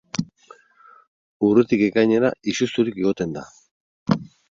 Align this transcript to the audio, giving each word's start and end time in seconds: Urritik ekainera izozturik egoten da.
Urritik 1.49 1.85
ekainera 1.89 2.35
izozturik 2.55 3.01
egoten 3.07 3.41
da. 3.41 3.49